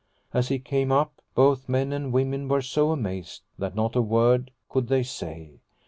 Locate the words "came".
0.57-0.91